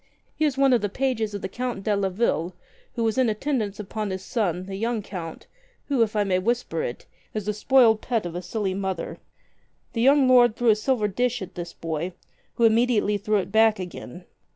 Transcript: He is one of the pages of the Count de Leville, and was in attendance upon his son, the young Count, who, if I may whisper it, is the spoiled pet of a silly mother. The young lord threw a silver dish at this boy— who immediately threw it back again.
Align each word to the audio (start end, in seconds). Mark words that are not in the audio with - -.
He 0.35 0.45
is 0.45 0.57
one 0.57 0.73
of 0.73 0.81
the 0.81 0.89
pages 0.89 1.35
of 1.35 1.43
the 1.43 1.47
Count 1.47 1.83
de 1.83 1.95
Leville, 1.95 2.55
and 2.95 3.05
was 3.05 3.19
in 3.19 3.29
attendance 3.29 3.79
upon 3.79 4.09
his 4.09 4.23
son, 4.25 4.65
the 4.65 4.75
young 4.75 5.03
Count, 5.03 5.45
who, 5.89 6.01
if 6.01 6.15
I 6.15 6.23
may 6.23 6.39
whisper 6.39 6.81
it, 6.81 7.05
is 7.35 7.45
the 7.45 7.53
spoiled 7.53 8.01
pet 8.01 8.25
of 8.25 8.33
a 8.33 8.41
silly 8.41 8.73
mother. 8.73 9.19
The 9.93 10.01
young 10.01 10.27
lord 10.27 10.55
threw 10.55 10.69
a 10.69 10.75
silver 10.75 11.07
dish 11.07 11.43
at 11.43 11.53
this 11.53 11.73
boy— 11.73 12.13
who 12.55 12.63
immediately 12.63 13.19
threw 13.19 13.37
it 13.37 13.51
back 13.51 13.77
again. 13.77 14.25